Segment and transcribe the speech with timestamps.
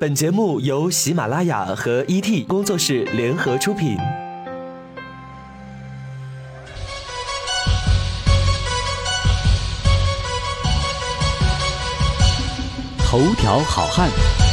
[0.00, 3.98] 本节目由喜马拉雅和 ET 工作室联合出品。
[12.98, 14.49] 头条好汉。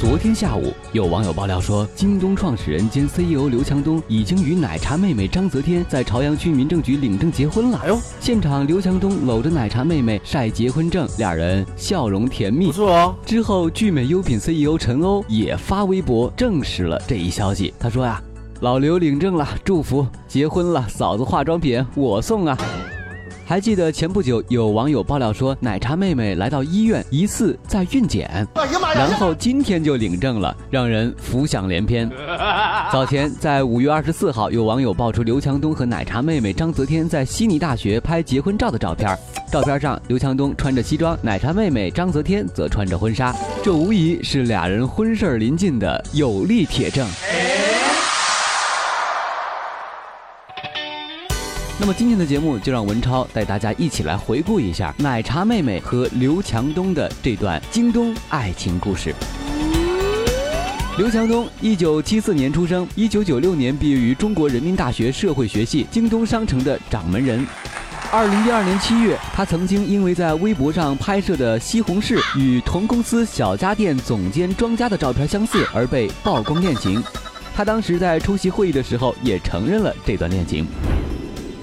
[0.00, 7.80] 昨天下午，有网友爆料说，京东创始人兼 CEO 刘强东已经与奶茶妹妹张泽天在朝阳区民政局领证结婚了。
[7.82, 12.66] 哎呦，现场刘强东搂着奶茶妹妹晒结婚证，俩人笑容甜蜜。
[12.66, 13.14] 不错哦。
[13.26, 17.74] 之后，聚美优品 CEO 陈欧也发微博证实了这一消息。
[17.76, 18.22] 他说呀，
[18.60, 22.56] 老刘领证了，祝福结婚了，嫂子化妆品我送啊。
[23.48, 28.46] 还记得前不久有网友爆料说，奶茶妹妹来到医院疑似在孕检，
[28.94, 32.10] 然后今天就领证了，让人浮想联翩。
[32.92, 39.18] 早前在五月二十四号，有网友爆出刘强东和奶茶妹妹张泽天在悉尼大学拍结婚照的照片，
[39.50, 47.08] 照片上刘强东穿着西装，奶茶妹妹张泽天则穿着婚纱，这无疑是俩人婚事儿临近的有力铁证。
[51.80, 59.14] 那么今天的节目就让文超带大家一起来回顾一下奶茶妹妹和刘强东的这段京东爱情故事。
[60.96, 67.46] 刘强东，一九七四年出生，一九九六年毕业于中国人民大学社会学系，京东商城的掌门人。
[68.10, 77.00] 二零一二年七月，他曾经因为在微博上拍摄的西红柿与同公司小家电总监庄家的照片相似而被曝光恋情。
[77.54, 80.66] 他当时在出席会议的时候也承认了这段恋情。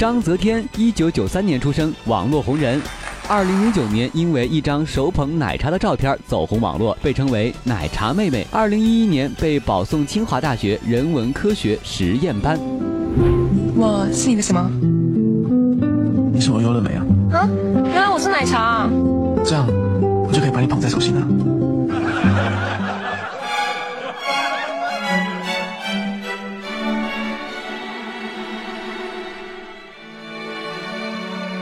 [0.00, 2.80] 张泽天，一九九三年出生，网络红人。
[3.28, 8.46] 二零零九年，因为一张手捧奶茶的照片走红网络，被称为“奶茶妹妹”。
[8.50, 12.58] 二零一一年被保送清华大学人文科学实验班。
[13.76, 14.70] 我是你的什么？
[16.32, 17.04] 你是我优乐美啊！
[17.32, 17.48] 啊，
[17.84, 18.88] 原来我是奶茶。
[19.44, 21.49] 这样，我就可以把你捧在手心了。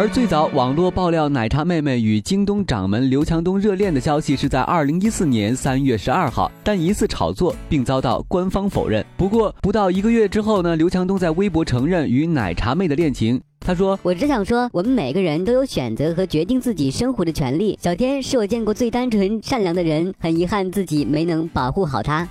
[0.00, 9.04] 而最早网络爆料奶茶妹妹与京东掌门刘强东热恋的消息是在二零一四年三月十二号，但疑似炒作，并遭到官方否认。
[9.14, 13.38] 不过不到一个月之后呢，刘强东在微博承认与奶茶妹的恋情。
[13.62, 17.78] 他说：“我只想说，我们每个人都有选择和决定自己生活的权利。
[17.78, 22.26] 小天是我见过最单纯善良的人，很遗憾自己没能保护好他。”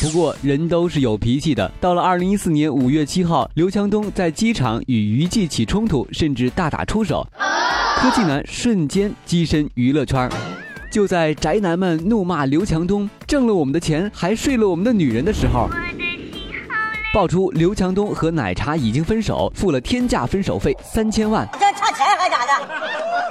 [0.00, 1.70] 不过人都是有脾气的。
[1.80, 7.26] 到了二零一四年五月七号，刘强东在机场与娱记起冲突，甚至大打出手，
[7.96, 10.28] 科技男瞬间跻身娱乐圈。
[10.90, 15.68] 就在宅男们怒骂刘强东挣了我们的钱，还睡了我们的女人的时候，
[17.12, 21.48] 爆出刘强东和奶茶已经分手，付了天价分手费三千万。
[21.52, 23.23] 这差钱还咋的？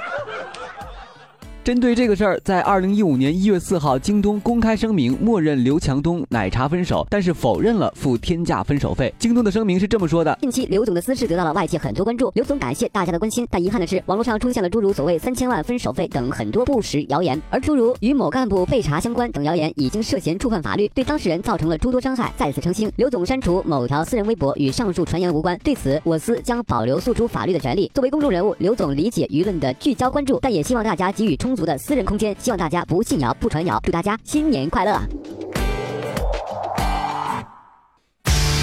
[1.64, 9.10] 针对这个事儿，在二零一五年一月四号，京东公开声明，默认刘强东、奶茶分手，但是否认了付天价分手费。
[9.18, 22.30] 京东的声明是这么说的：近期刘总的私事得到了外界很多关注，刘总感谢大家的关心，但遗憾的是，网络上出现了诸如所谓三千万分手费等很多不实谣言，而诸如与某干部被查相关等谣言已经涉嫌触犯法律，对当事人造成了诸多伤害。
[22.36, 25.58] 再次澄清，刘总删除某条私人微博与上述传言无关。
[25.64, 27.90] 对此，我司将保留诉诸法律的权利。
[27.94, 32.34] 作为公众人物，刘总理解舆论的聚焦关注，但也希望大家给予充足的私人空间。
[32.38, 35.00] 希望大家不信谣不传谣，祝大家新年快乐！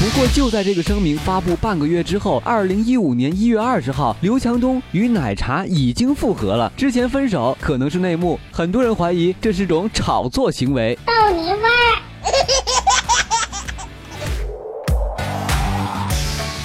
[0.03, 6.73] 不过就在这个声明发布半个月之后，二零一五年一月二十号，刘强东与奶茶已经复合了。
[6.75, 10.97] 之前分手可能是内幕，很多人怀疑这是种炒作行为。
[11.05, 11.61] 逗你玩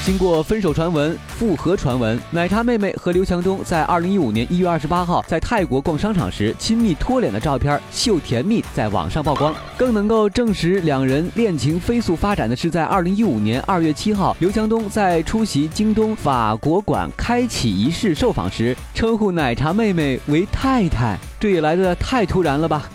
[0.07, 9.53] 经过分手传闻、复合传闻，奶茶妹妹和刘强东在二零一五年一月二十八号在泰国逛商场时亲密脱脸的照片秀甜蜜在网上曝光。
[9.77, 22.89] 更能够证实两人恋情飞速发展的是，在二零一五年二月七号，刘强东在出席京东法国馆开启仪式受访时，称呼奶茶妹妹为太太，这也来的太突然了吧？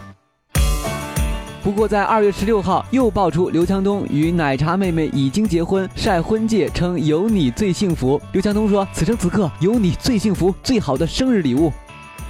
[1.63, 8.19] 不过，在二月十六号又爆出刘强东与奶茶妹妹已经结婚，晒婚戒称有你最幸福。
[8.31, 11.71] 刘强东说：“此生此刻有你最幸福，最好的生日礼物。”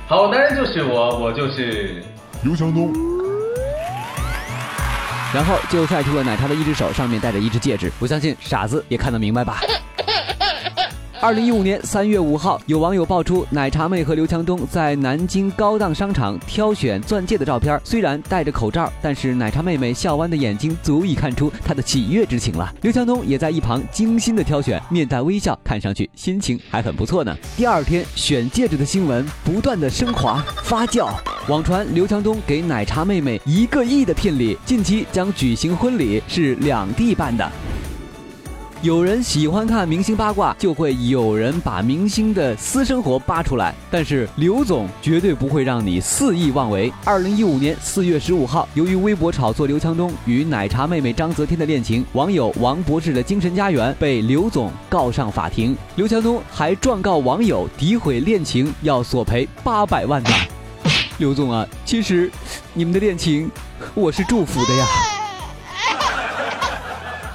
[0.06, 2.04] 好男人就是我，我就是
[2.44, 2.94] 刘强东。
[5.34, 9.62] 然后就晒出了奶茶的一只手上面戴着一只戒指，我相信傻子也看得明白吧。
[11.22, 17.80] 二零一五年三月五号，有网友爆出奶茶妹和刘强东在南京高档商场挑选钻戒的照片。
[17.84, 22.74] 虽然戴着口罩，但是奶茶妹妹笑弯的眼睛足以看出她的喜悦之情了。
[22.82, 27.38] 刘强东也在一旁精心的挑选，面带微笑，看上去心情还很不错呢。
[27.56, 31.08] 第二天，选戒指的新闻不断的升华发酵。
[31.48, 37.48] 网传刘强东给奶茶妹妹一个亿的聘礼，近期将举行婚礼，是两地办的。
[38.84, 43.76] 有人喜欢看明星八卦，就会有人把明星的私生活扒出来。
[43.92, 46.92] 但是刘总绝对不会让你肆意妄为。
[47.06, 55.78] 二零一五年四月十五号，由于微博炒作刘强东与奶茶妹妹张泽天的恋情，网友王博士的精神家园被刘总告上法庭。
[55.96, 60.30] 刘强东还状告网友诋毁恋情，要索赔八百万呢。
[61.20, 62.32] 刘总啊，其实
[62.74, 63.48] 你们的恋情，
[63.94, 64.88] 我是祝福的呀。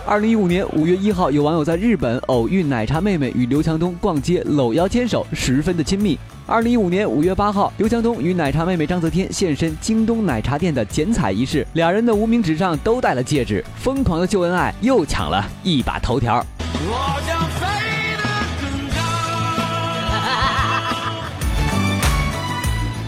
[0.06, 6.16] 二零一五年五月一号，有网友在日本偶遇奶茶妹妹与刘强东逛街，搂腰牵手，十分的亲密。
[6.46, 16.46] 二零一五年五月八号，刘强东与奶茶妹妹张泽天现身京东奶茶店的剪彩仪式，两人的无名指上都戴了戒指，疯狂的秀恩爱又抢了一把头条。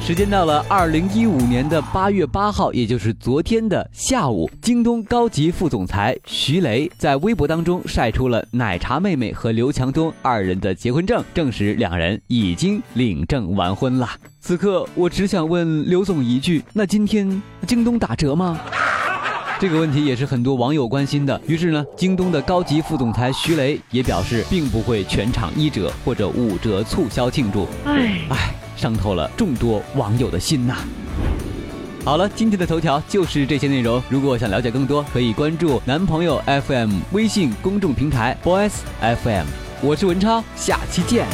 [0.08, 14.08] 时间到了二零一五年的八月八号，也就是昨天的下午，京东高级副总裁徐雷在微博当中晒出了奶茶妹妹和刘强东二人的结婚证，证实两人已经领证完婚了。
[14.40, 18.58] 此刻，我只想问刘总一句：那今天京东打折吗？
[19.60, 21.38] 这个问题也是很多网友关心的。
[21.46, 27.68] 于是呢，京东的高级副总裁徐雷也表示，并不会全场一折或者五折促销庆祝。
[27.84, 28.54] 哎哎。
[28.78, 30.76] 伤透了众多网友的心呐！
[32.04, 34.02] 好了，今天的头条就是这些内容。
[34.08, 39.46] 如果想了解更多，可以关注男朋友 FM 微信公众平台 Boys FM。
[39.82, 41.26] 我是文超，下期见。